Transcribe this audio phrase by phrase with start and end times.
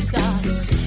[0.00, 0.79] Jesus.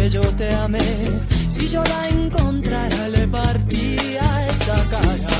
[0.00, 0.80] que yo te amé,
[1.48, 5.39] si yo la encontrara le partía esta cara.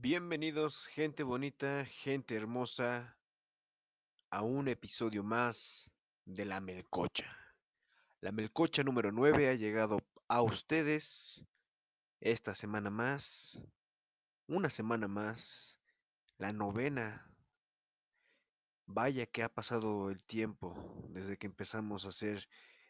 [0.00, 3.16] Bienvenidos gente bonita, gente hermosa,
[4.30, 5.90] a un episodio más
[6.24, 7.34] de La Melcocha.
[8.20, 9.98] La Melcocha número 9 ha llegado
[10.28, 11.44] a ustedes
[12.20, 13.60] esta semana más,
[14.46, 15.78] una semana más,
[16.36, 17.26] la novena.
[18.86, 20.76] Vaya que ha pasado el tiempo
[21.08, 22.46] desde que empezamos a hacer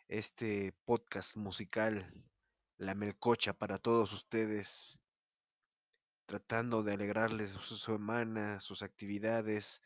[0.08, 2.12] este podcast musical,
[2.78, 4.98] La Melcocha para todos ustedes
[6.26, 9.80] tratando de alegrarles su semana, sus actividades,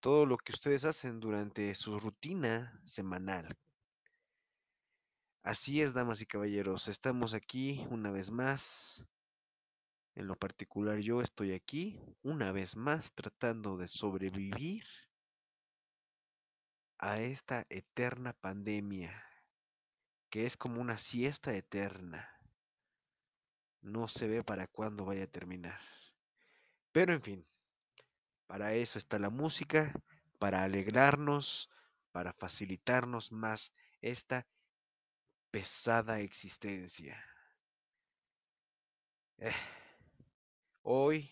[0.00, 3.56] todo lo que ustedes hacen durante su rutina semanal.
[5.42, 9.04] Así es, damas y caballeros, estamos aquí una vez más.
[10.14, 14.84] En lo particular yo estoy aquí una vez más tratando de sobrevivir
[16.98, 19.22] a esta eterna pandemia,
[20.30, 22.35] que es como una siesta eterna.
[23.86, 25.80] No se ve para cuándo vaya a terminar.
[26.92, 27.46] Pero en fin,
[28.46, 29.92] para eso está la música,
[30.38, 31.70] para alegrarnos,
[32.12, 34.46] para facilitarnos más esta
[35.50, 37.22] pesada existencia.
[39.38, 39.52] Eh,
[40.88, 41.28] Hoy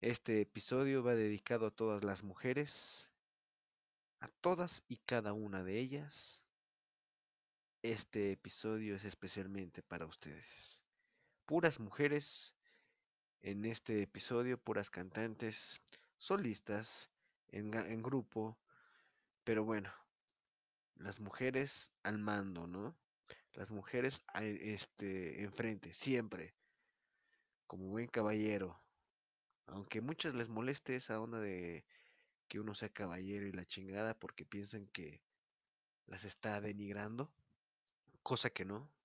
[0.00, 3.08] este episodio va dedicado a todas las mujeres,
[4.20, 6.44] a todas y cada una de ellas.
[7.82, 10.77] Este episodio es especialmente para ustedes.
[11.48, 12.54] Puras mujeres
[13.40, 15.80] en este episodio, puras cantantes,
[16.18, 17.10] solistas,
[17.48, 18.58] en, grupo,
[19.44, 19.90] pero bueno,
[20.96, 22.94] las mujeres al mando, ¿no?
[23.54, 26.54] Las mujeres este, enfrente, siempre,
[27.66, 28.78] como buen caballero.
[29.68, 31.86] Aunque muchas les moleste esa onda de
[32.46, 35.22] que uno sea caballero y la chingada porque piensan que
[36.08, 37.32] las está denigrando,
[38.22, 38.97] cosa que no.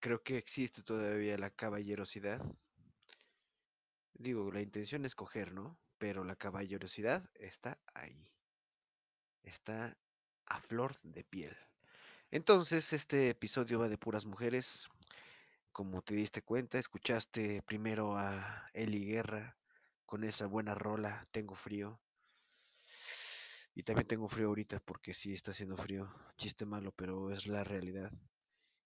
[0.00, 2.40] Creo que existe todavía la caballerosidad.
[4.14, 5.78] Digo, la intención es coger, ¿no?
[5.98, 8.30] Pero la caballerosidad está ahí.
[9.42, 9.96] Está
[10.46, 11.56] a flor de piel.
[12.30, 14.88] Entonces, este episodio va de puras mujeres.
[15.72, 19.56] Como te diste cuenta, escuchaste primero a Eli Guerra
[20.06, 22.00] con esa buena rola, Tengo frío.
[23.74, 26.10] Y también tengo frío ahorita porque sí está haciendo frío.
[26.38, 28.10] Chiste malo, pero es la realidad.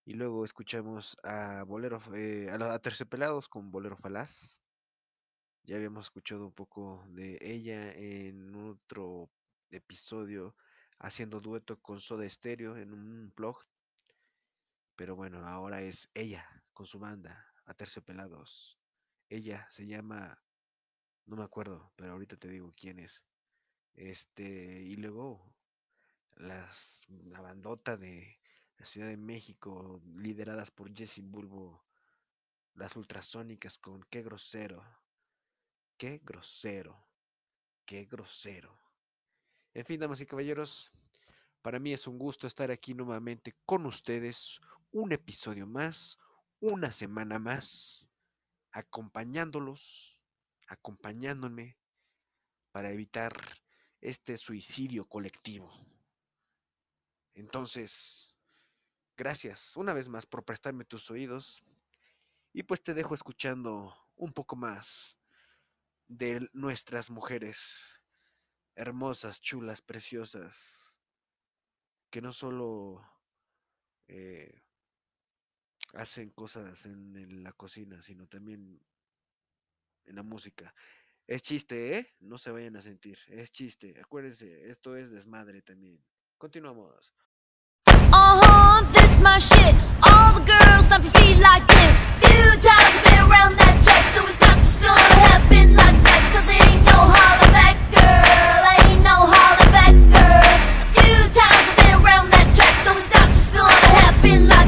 [0.04, 4.60] Y luego escuchamos a Bolero, eh, a, a Terciopelados con Bolero Falaz.
[5.64, 9.30] Ya habíamos escuchado un poco de ella en otro
[9.70, 10.56] episodio
[10.98, 13.58] haciendo dueto con Soda Stereo en un blog.
[14.96, 18.78] Pero bueno, ahora es ella con su banda, Aterciopelados.
[19.28, 20.38] Ella se llama,
[21.26, 23.24] no me acuerdo, pero ahorita te digo quién es.
[23.94, 25.54] Este, y luego
[26.36, 28.38] las, la bandota de
[28.80, 31.84] la Ciudad de México, lideradas por Jesse Bulbo,
[32.72, 34.82] las ultrasónicas con qué grosero,
[35.98, 37.06] qué grosero,
[37.84, 38.74] qué grosero.
[39.74, 40.90] En fin, damas y caballeros,
[41.60, 44.58] para mí es un gusto estar aquí nuevamente con ustedes,
[44.92, 46.18] un episodio más,
[46.58, 48.08] una semana más,
[48.72, 50.18] acompañándolos,
[50.68, 51.76] acompañándome
[52.72, 53.34] para evitar
[54.00, 55.70] este suicidio colectivo.
[57.34, 58.39] Entonces,
[59.20, 61.62] gracias una vez más por prestarme tus oídos
[62.54, 65.18] y pues te dejo escuchando un poco más
[66.08, 68.00] de nuestras mujeres
[68.76, 70.98] hermosas, chulas, preciosas,
[72.08, 73.02] que no solo
[74.08, 74.62] eh,
[75.92, 78.80] hacen cosas en, en la cocina, sino también
[80.06, 80.74] en la música.
[81.26, 82.14] Es chiste, ¿eh?
[82.20, 83.18] No se vayan a sentir.
[83.28, 84.00] Es chiste.
[84.00, 86.02] Acuérdense, esto es desmadre también.
[86.38, 87.14] Continuamos.
[89.22, 89.74] my shit.
[90.02, 92.02] All the girls stomp your feet like this.
[92.20, 96.22] Few times you've been around that track, so it's not just gonna happen like that.
[96.32, 98.60] Cause it ain't no holler back, girl.
[98.80, 100.56] Ain't no holler back, girl.
[100.84, 104.59] A few times you've been around that track, so it's not just gonna happen like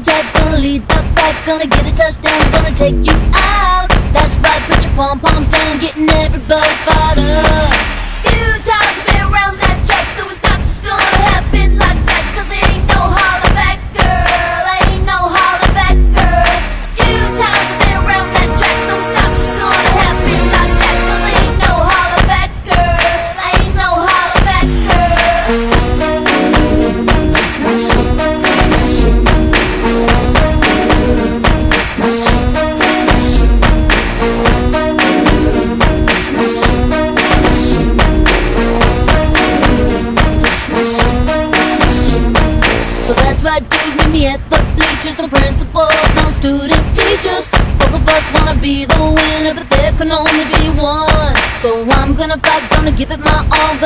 [0.00, 3.88] blue gonna lead the pack, gonna get a touchdown, gonna take you out.
[4.12, 7.15] That's right, put your pom poms down, getting everybody fired.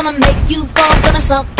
[0.02, 1.59] gonna make you fall, gonna suck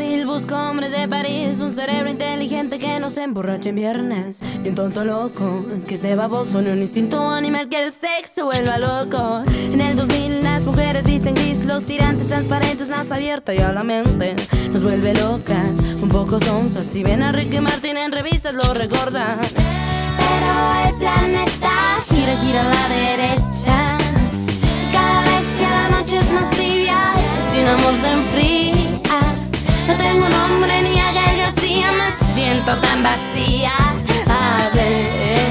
[0.00, 0.26] my shit.
[3.36, 4.42] All en viernes.
[4.62, 8.78] Ni un tonto loco que esté baboso Ni un instinto animal que el sexo vuelva
[8.78, 9.42] loco.
[9.72, 13.84] En el 2000 las mujeres visten gris Los tirantes transparentes más abiertos y a la
[13.84, 14.36] mente
[14.72, 19.38] Nos vuelve locas, un poco sonzas Si ven a Ricky Martin en revistas lo recordan.
[19.50, 23.98] Pero el planeta gira, gira a la derecha.
[24.92, 26.98] Cada vez ya la noche es más tibia
[27.52, 28.59] Sin amor se enfría.
[28.59, 28.59] No
[30.50, 33.74] nombre ni a García me siento tan vacía.
[34.26, 35.50] A ver,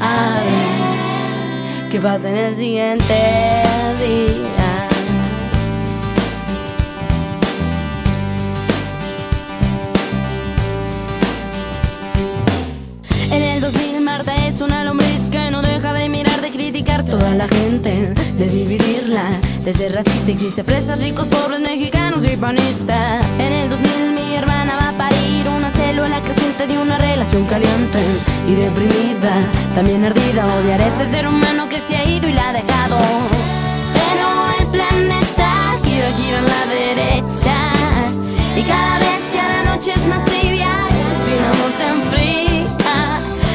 [0.00, 3.14] a ver, ¿qué pasa en el siguiente
[4.04, 4.88] día?
[13.30, 17.34] En el 2000 Marta es una lombriz que no deja de mirar, de criticar toda
[17.34, 19.24] la gente, de dividirla,
[19.64, 20.30] de ser racista.
[20.30, 23.24] Existe fresas, ricos, pobres, mexicanos y panistas.
[23.38, 27.98] En el 2000 mi hermana va a parir una célula creciente de una relación caliente
[28.48, 29.34] y deprimida,
[29.74, 30.46] también ardida.
[30.46, 32.98] Odiar a ese ser humano que se ha ido y la ha dejado.
[33.94, 37.72] Pero el planeta gira, gira a la derecha
[38.56, 40.88] y cada vez ya la noche es más trivial.
[41.24, 42.72] Sin amor se enfría.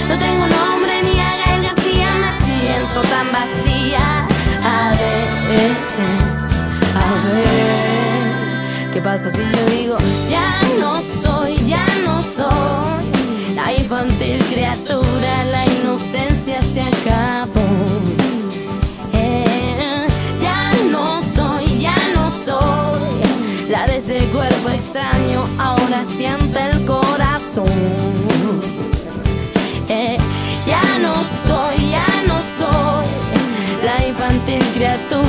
[0.08, 4.28] No tengo nombre ni haga el me siento tan vacía.
[5.50, 6.38] Eh, eh.
[6.96, 9.98] A ver, ¿qué pasa si yo digo,
[10.30, 17.66] ya no soy, ya no soy la infantil criatura, la inocencia se acabó?
[19.14, 20.08] Eh,
[20.42, 23.08] ya no soy, ya no soy
[23.70, 27.68] la de ese cuerpo extraño, ahora siempre el corazón.
[29.88, 30.18] Eh,
[30.66, 31.14] ya no
[31.48, 33.06] soy, ya no soy
[33.86, 35.27] la infantil criatura.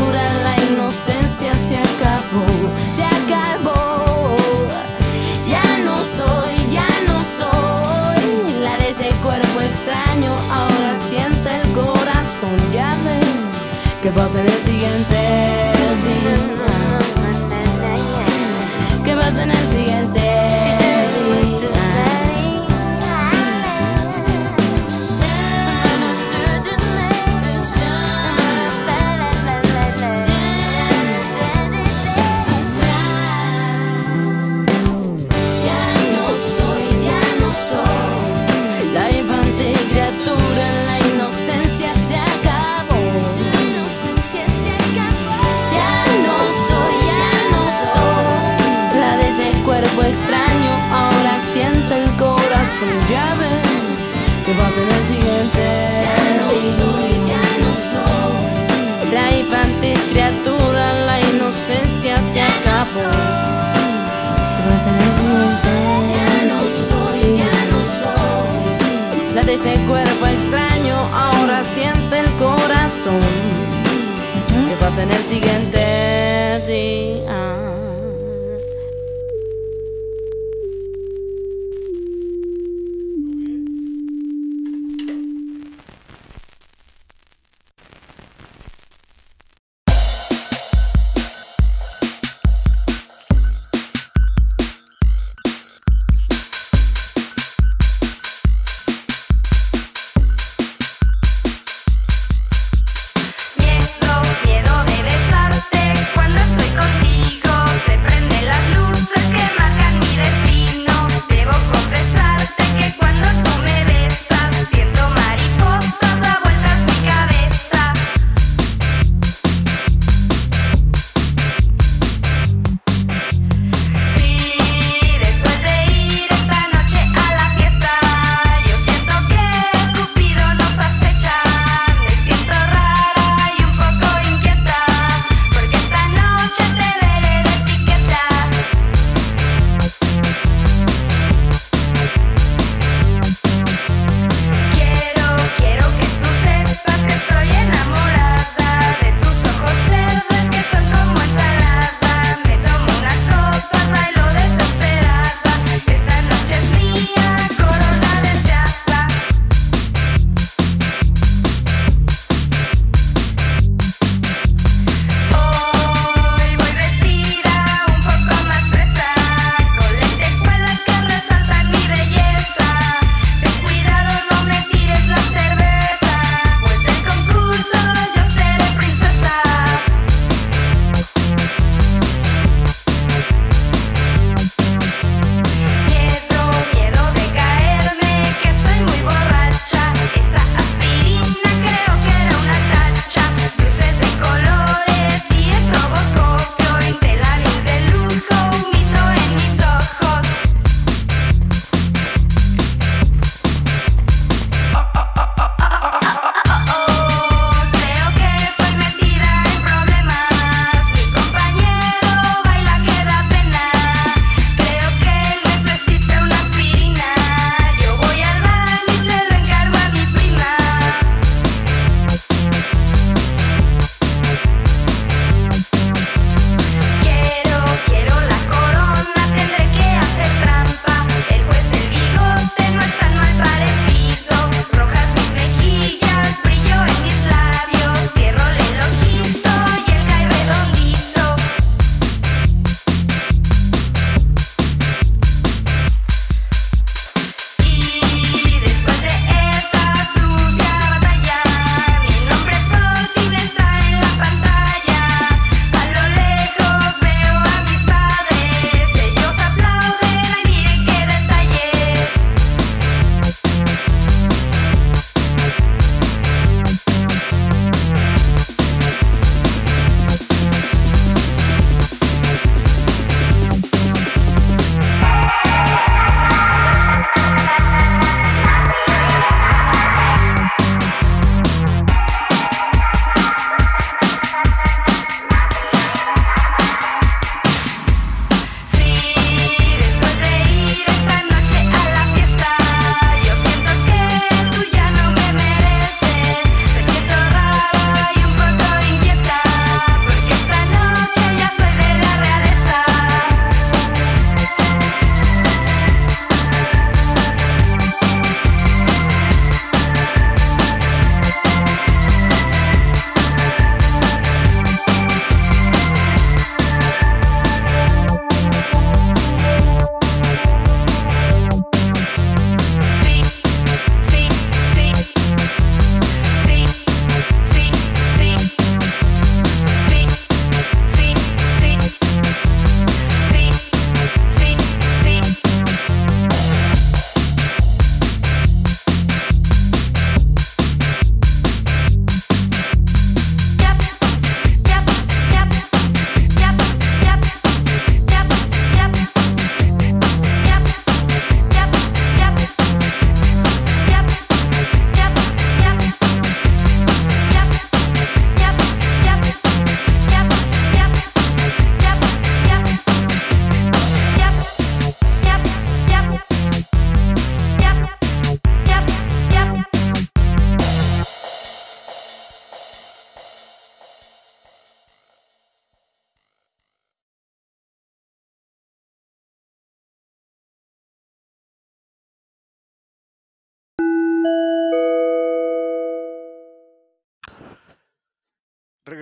[14.32, 15.67] seré el siguiente.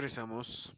[0.06, 0.72] Regresamos.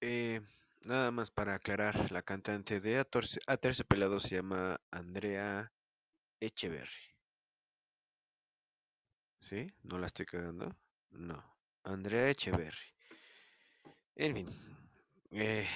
[0.00, 0.40] Eh,
[0.84, 5.72] nada más para aclarar, la cantante de Atorce, Aterciopelado se llama Andrea
[6.38, 7.16] Echeverry.
[9.40, 9.66] ¿Sí?
[9.82, 10.76] ¿No la estoy cagando?
[11.10, 11.44] No.
[11.82, 12.86] Andrea Echeverry.
[14.14, 14.48] En fin.
[15.32, 15.66] eh,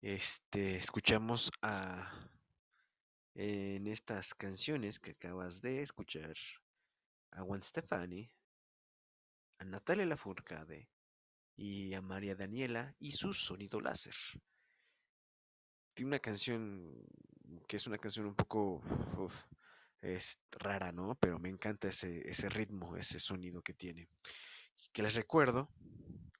[0.00, 2.10] este, escuchamos a...
[3.34, 6.34] En estas canciones que acabas de escuchar,
[7.32, 8.30] a Gwen Stefani,
[9.60, 10.88] a Natalia Lafourcade
[11.54, 14.14] y a María Daniela y su sonido láser.
[15.92, 16.94] Tiene una canción
[17.68, 18.82] que es una canción un poco
[20.00, 21.14] es rara, ¿no?
[21.20, 24.08] Pero me encanta ese, ese ritmo, ese sonido que tiene.
[24.94, 25.68] Que les recuerdo,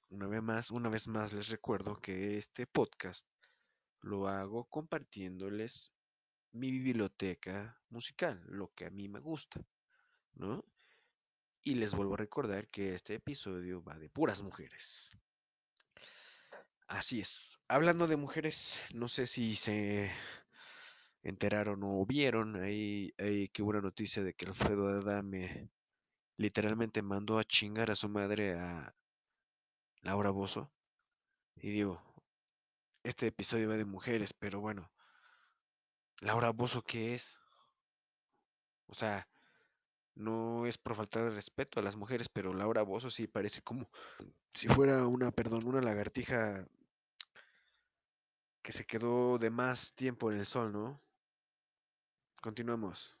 [0.09, 3.27] una vez más, una vez más les recuerdo que este podcast
[4.01, 5.93] lo hago compartiéndoles
[6.53, 9.61] mi biblioteca musical, lo que a mí me gusta,
[10.33, 10.65] ¿no?
[11.63, 15.11] Y les vuelvo a recordar que este episodio va de puras mujeres.
[16.87, 17.59] Así es.
[17.67, 20.11] Hablando de mujeres, no sé si se
[21.23, 23.13] enteraron o vieron ahí,
[23.53, 25.69] que hubo una noticia de que Alfredo Adame
[26.37, 28.95] literalmente mandó a chingar a su madre a
[30.01, 30.73] Laura Bozo.
[31.55, 32.01] Y digo,
[33.03, 34.91] este episodio va de mujeres, pero bueno,
[36.21, 37.39] Laura Bozo, ¿qué es?
[38.87, 39.29] O sea,
[40.15, 43.89] no es por faltar de respeto a las mujeres, pero Laura Bozo sí parece como
[44.53, 46.67] si fuera una, perdón, una lagartija
[48.61, 51.01] que se quedó de más tiempo en el sol, ¿no?
[52.41, 53.20] Continuamos.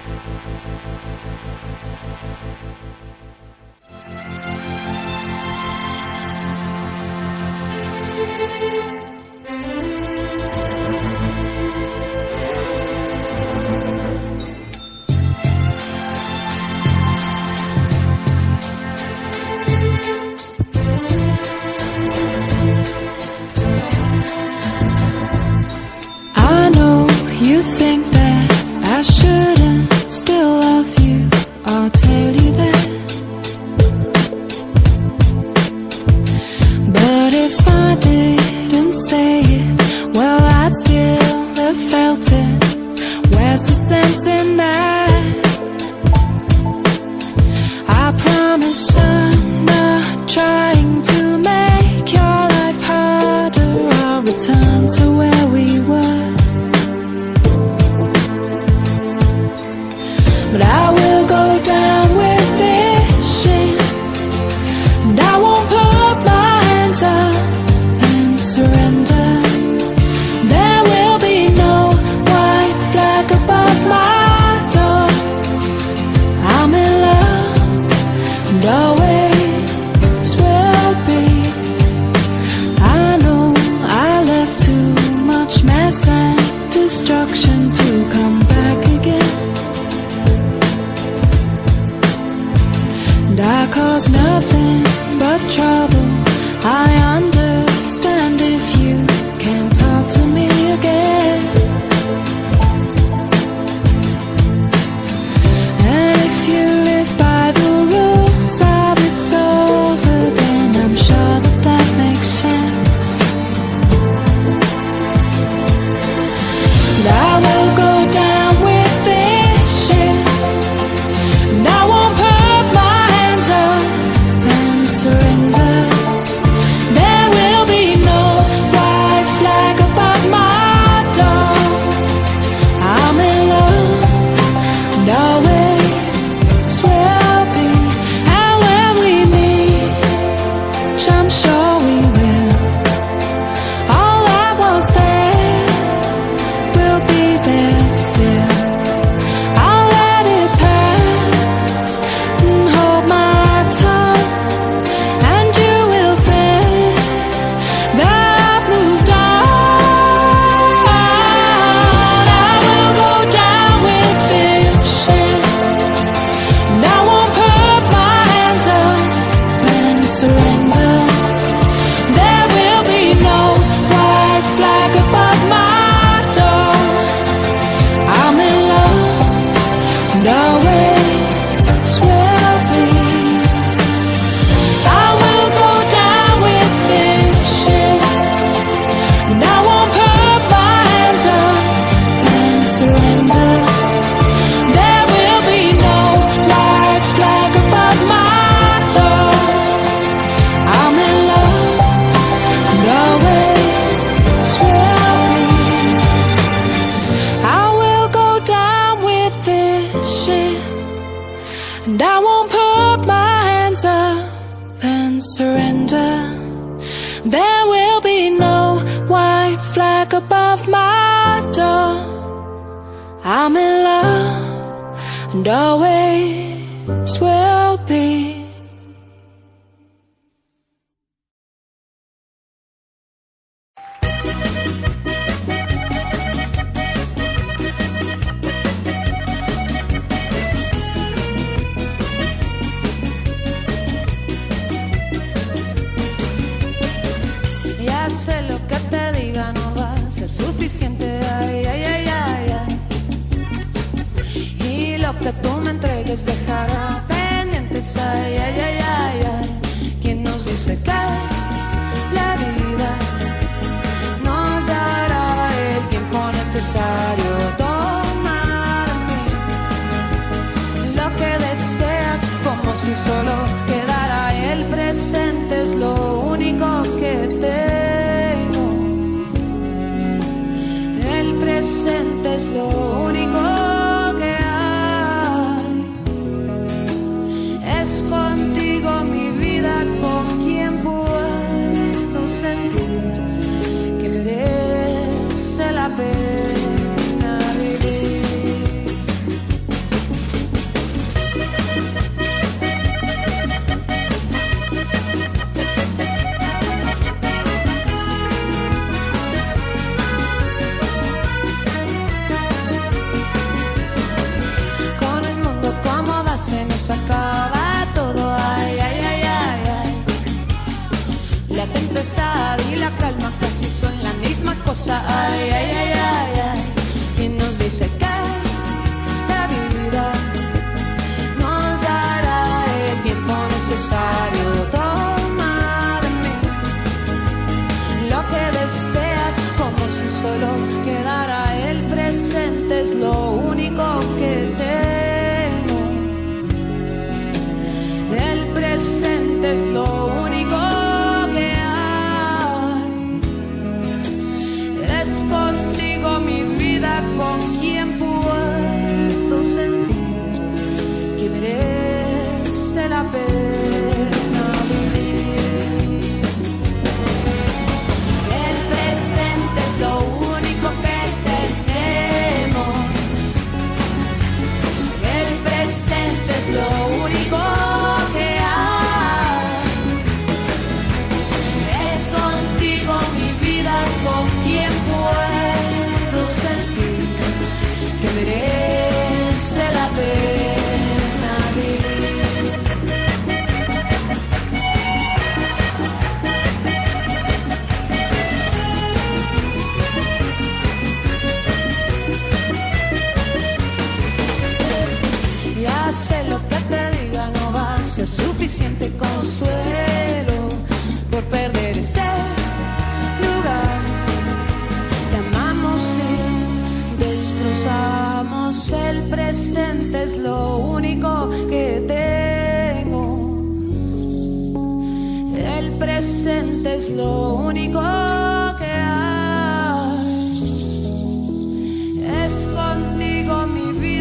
[0.00, 1.37] シャンシャンシャンシャンシャン。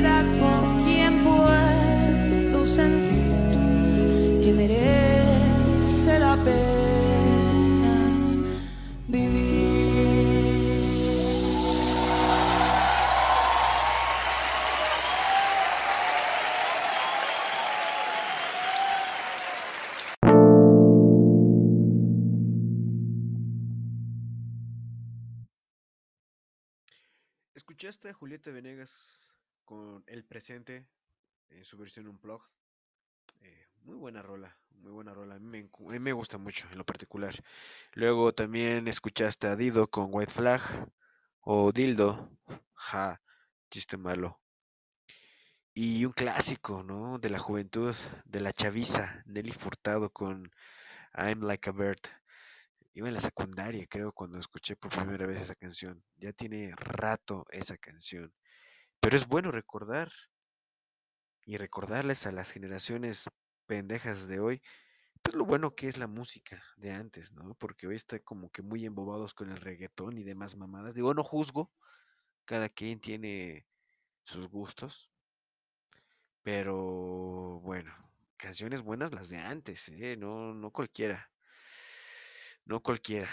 [0.08, 3.18] Vida con quien puedo sentir
[4.44, 7.94] que merece la pena
[9.08, 9.58] vivir.
[27.56, 29.27] ¿Escuchaste a Julieta Venegas
[29.68, 30.88] con El Presente
[31.50, 32.48] en su versión Unplugged?
[33.42, 35.36] Eh, muy buena rola, muy buena rola.
[35.36, 37.34] A mí me, encu- a mí me gusta mucho en lo particular.
[37.94, 40.62] Luego también escuchaste a Dido con White Flag
[41.42, 42.32] o Dildo,
[42.76, 43.22] ja,
[43.72, 44.40] chiste malo.
[45.74, 47.20] Y un clásico, ¿no?
[47.20, 47.96] De la juventud,
[48.26, 50.52] de la chaviza, Nelly Furtado con
[51.16, 52.00] I'm Like a Bird.
[52.96, 56.04] Iba en la secundaria, creo, cuando escuché por primera vez esa canción.
[56.18, 58.34] Ya tiene rato esa canción.
[59.00, 60.12] Pero es bueno recordar
[61.46, 63.26] y recordarles a las generaciones
[63.68, 64.62] pendejas de hoy,
[65.22, 67.56] pues lo bueno que es la música de antes, ¿no?
[67.56, 70.94] Porque hoy está como que muy embobados con el reggaetón y demás mamadas.
[70.94, 71.72] Digo, no juzgo,
[72.46, 73.66] cada quien tiene
[74.24, 75.12] sus gustos,
[76.44, 77.94] pero bueno,
[78.38, 80.16] canciones buenas las de antes, ¿eh?
[80.18, 81.30] No, no cualquiera,
[82.66, 83.30] no cualquiera.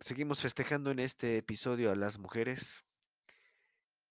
[0.00, 2.85] Seguimos festejando en este episodio a las mujeres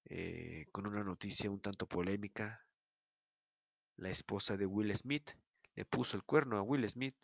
[0.05, 2.65] eh, con una noticia un tanto polémica.
[3.97, 5.31] La esposa de Will Smith
[5.73, 7.15] le puso el cuerno a Will Smith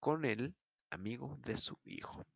[0.00, 0.54] con el
[0.90, 2.26] amigo de su hijo.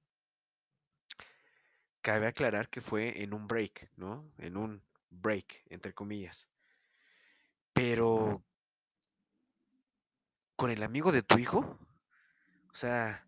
[2.01, 4.33] Cabe aclarar que fue en un break, ¿no?
[4.39, 6.49] En un break, entre comillas.
[7.73, 8.43] Pero
[10.57, 11.79] con el amigo de tu hijo,
[12.71, 13.28] o sea,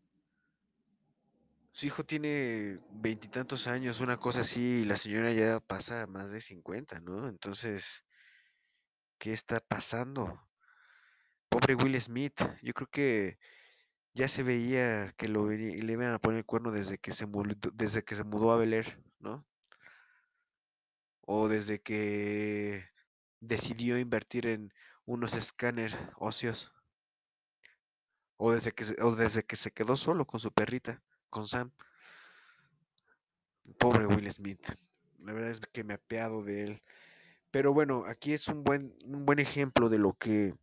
[1.73, 6.41] su hijo tiene veintitantos años, una cosa así, y la señora ya pasa más de
[6.41, 7.29] 50, ¿no?
[7.29, 8.05] Entonces,
[9.19, 10.49] ¿qué está pasando?
[11.49, 13.39] Pobre Will Smith, yo creo que
[14.15, 17.55] ya se veía que lo le iban a poner el cuerno desde que se mudó,
[17.75, 19.47] desde que se mudó a Bel Air, ¿no?
[21.23, 22.89] O desde que
[23.41, 24.73] decidió invertir en
[25.05, 26.73] unos escáner óseos.
[28.37, 31.71] O desde que o desde que se quedó solo con su perrita, con Sam.
[33.79, 34.67] Pobre Will Smith.
[35.21, 36.83] La verdad es que me apeado de él.
[37.51, 40.55] Pero bueno, aquí es un buen, un buen ejemplo de lo que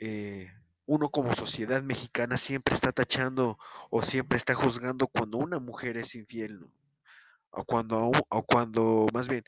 [0.00, 0.50] eh,
[0.86, 3.58] uno como sociedad mexicana siempre está tachando
[3.90, 6.66] o siempre está juzgando cuando una mujer es infiel.
[7.50, 9.44] O cuando, o cuando, más bien,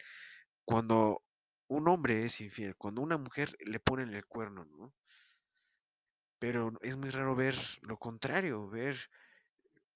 [0.65, 1.23] cuando
[1.69, 4.93] un hombre es infiel, cuando una mujer le ponen el cuerno, ¿no?
[6.39, 8.97] Pero es muy raro ver lo contrario, ver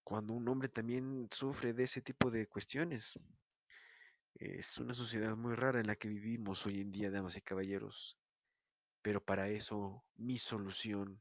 [0.04, 3.18] cuando un hombre también sufre de ese tipo de cuestiones.
[4.34, 8.18] Es una sociedad muy rara en la que vivimos hoy en día, damas y caballeros.
[9.02, 11.20] Pero para eso mi solución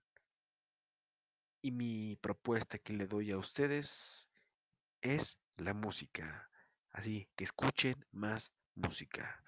[1.61, 4.29] y mi propuesta que le doy a ustedes
[5.01, 6.49] es la música.
[6.91, 9.41] Así que escuchen más música.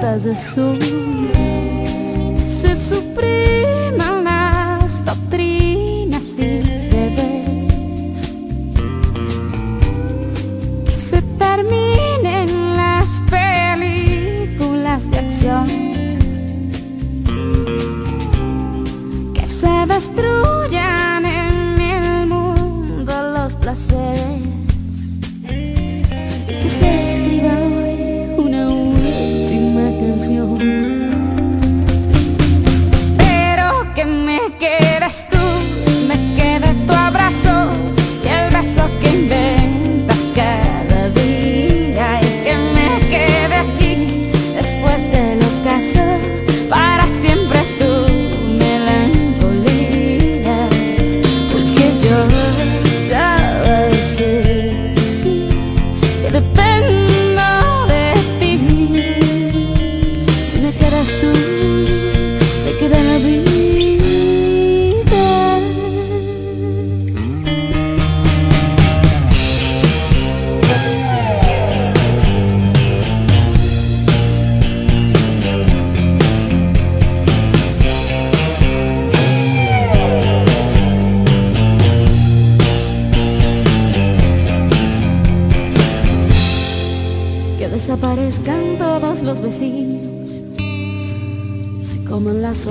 [0.00, 0.89] estás a subir.
[30.30, 30.79] 酒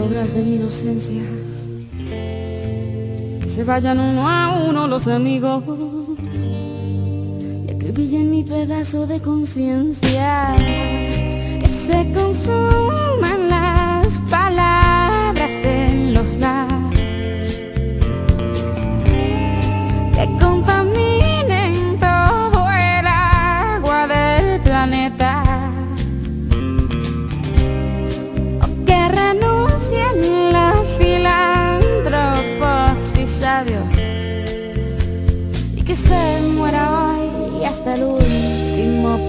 [0.10, 1.22] de mi inocencia.
[3.42, 5.64] Que se vayan uno a uno los amigos
[7.68, 10.56] y acribillen mi pedazo de conciencia.
[10.58, 16.79] Que se consuman las palabras en los labios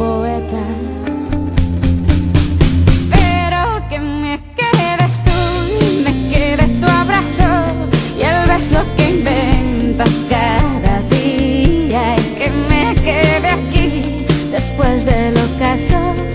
[0.01, 0.65] poeta.
[3.15, 5.39] Pero que me quedes tú,
[6.05, 7.51] me queda tu abrazo
[8.19, 12.17] y el beso que inventas cada día.
[12.17, 16.30] Y que me quede aquí después del ocaso.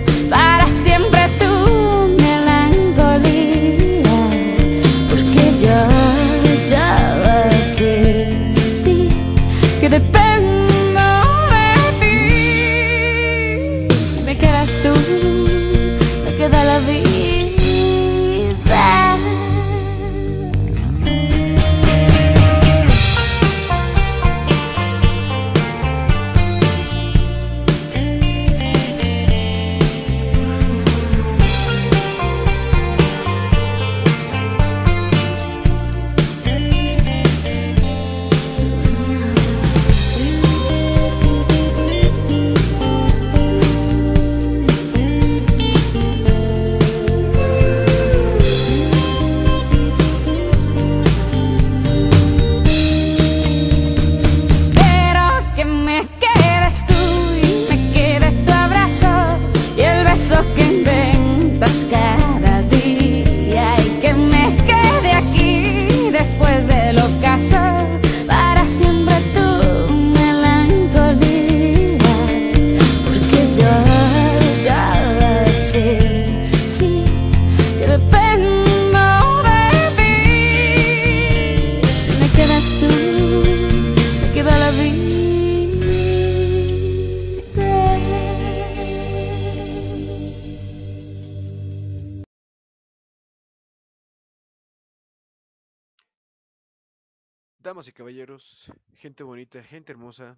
[97.96, 100.38] caballeros, gente bonita, gente hermosa,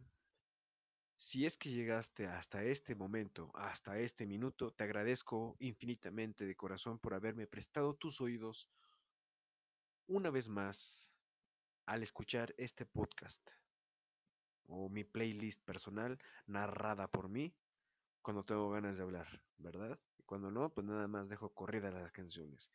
[1.18, 7.00] si es que llegaste hasta este momento, hasta este minuto, te agradezco infinitamente de corazón
[7.00, 8.70] por haberme prestado tus oídos
[10.06, 11.12] una vez más
[11.88, 13.42] al escuchar este podcast
[14.68, 17.56] o mi playlist personal narrada por mí
[18.22, 20.00] cuando tengo ganas de hablar, ¿verdad?
[20.20, 22.70] Y cuando no, pues nada más dejo corridas las canciones.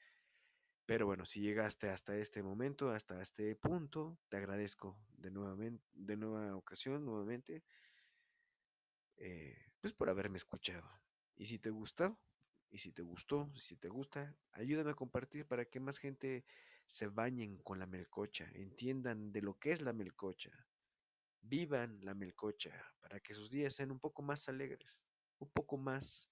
[0.86, 5.30] Pero bueno, si llegaste hasta este momento, hasta este punto, te agradezco de,
[5.92, 7.62] de nueva ocasión, nuevamente,
[9.16, 10.88] eh, pues por haberme escuchado.
[11.36, 12.16] Y si te gusta,
[12.70, 16.44] y si te gustó, si te gusta, ayúdame a compartir para que más gente
[16.86, 20.50] se bañen con la melcocha, entiendan de lo que es la melcocha,
[21.42, 25.04] vivan la melcocha, para que sus días sean un poco más alegres,
[25.38, 26.28] un poco más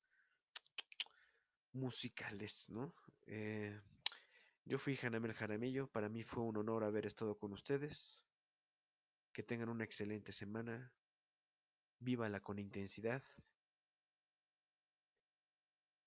[1.72, 2.94] musicales, ¿no?
[3.26, 3.80] Eh,
[4.64, 8.22] yo fui Hanamel Jaramillo, para mí fue un honor haber estado con ustedes.
[9.32, 10.92] Que tengan una excelente semana.
[11.98, 13.22] Vívala con intensidad.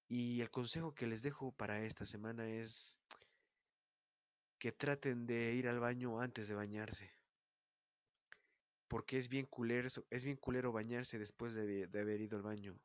[0.07, 2.99] Y el consejo que les dejo para esta semana es
[4.59, 7.11] que traten de ir al baño antes de bañarse.
[8.87, 12.79] Porque es bien culero, es bien culero bañarse después de, haber ido al baño.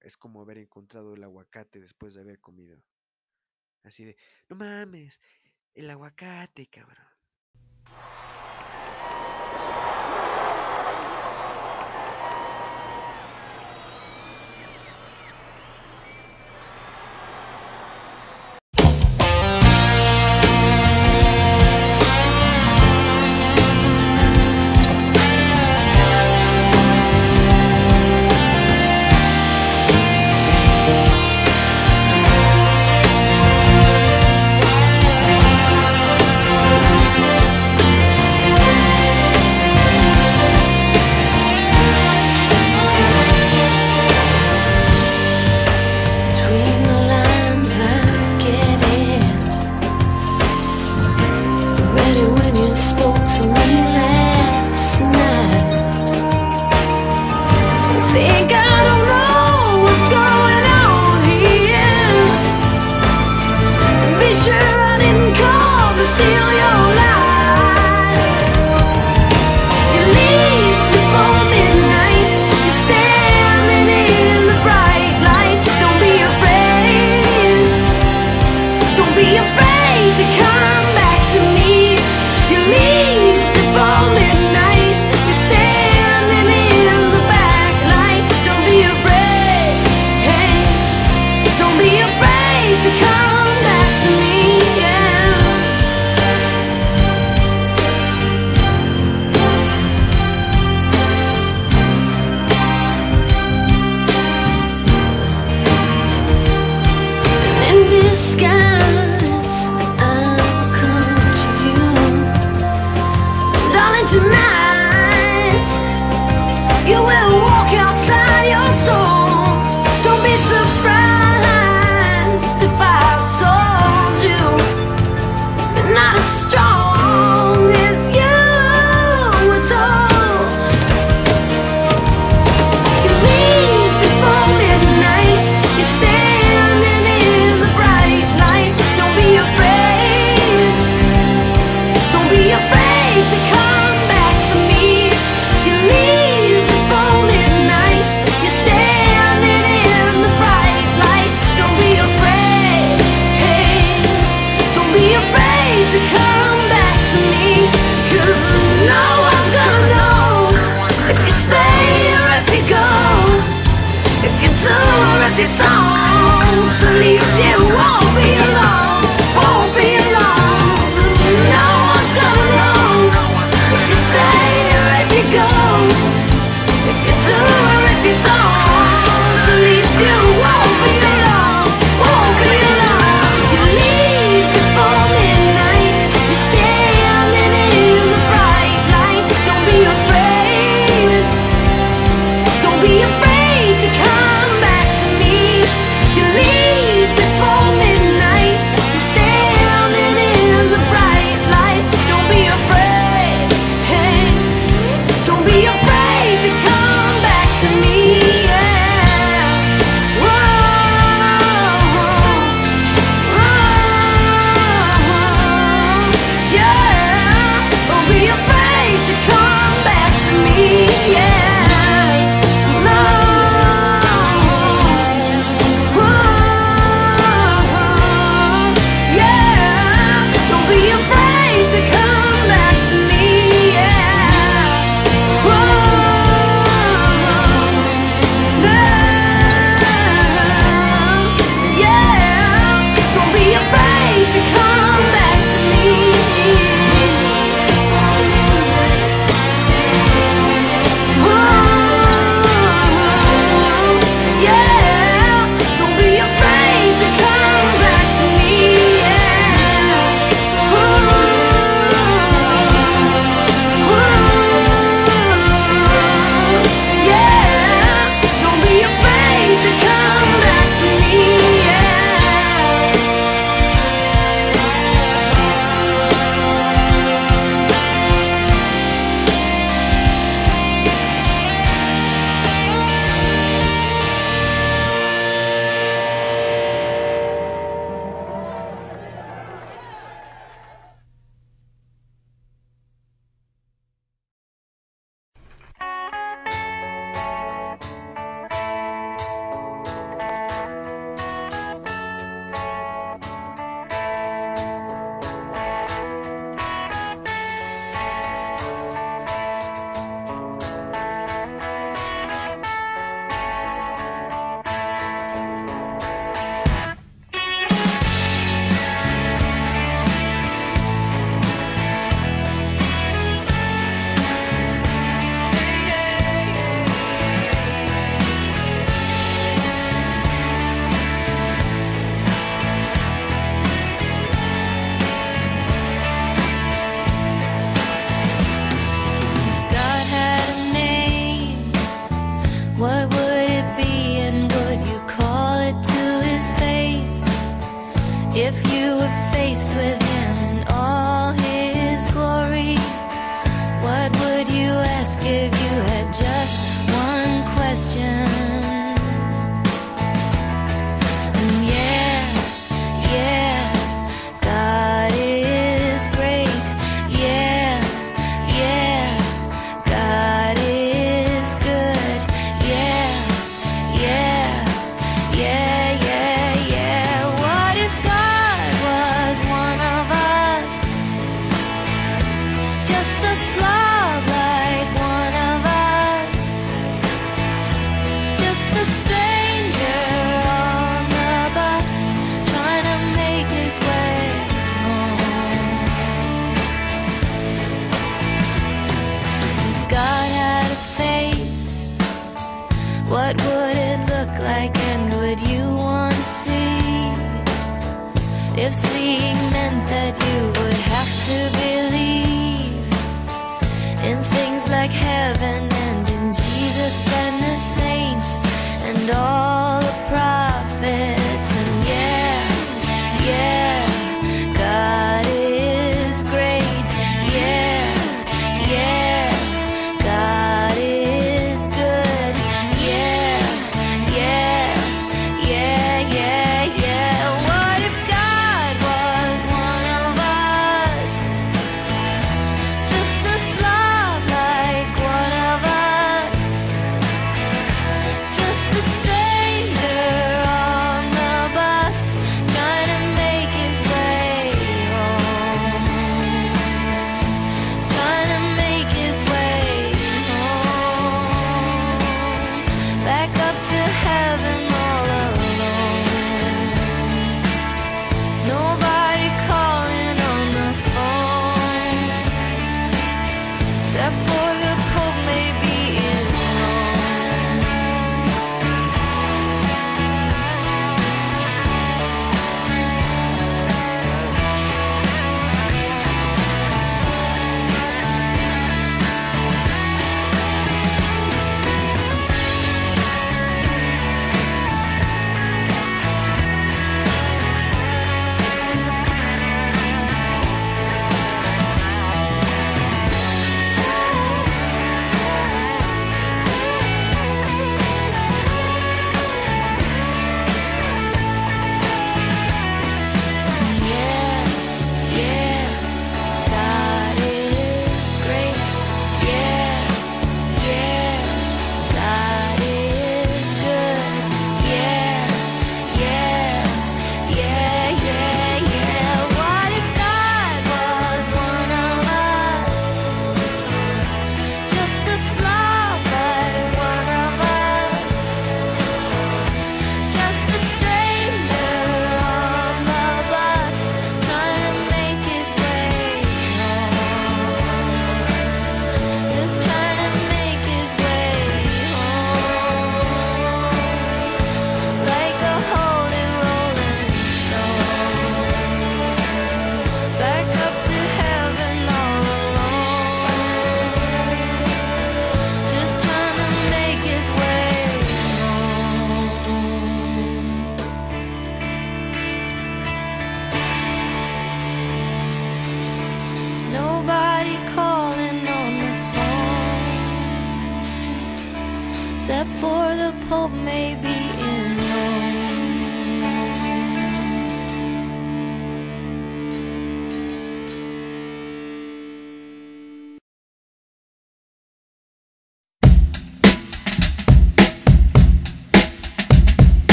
[0.00, 2.82] Es como haber encontrado el aguacate después de haber comido.
[3.84, 4.16] Así de,
[4.48, 5.20] no mames,
[5.74, 7.11] el aguacate, cabrón.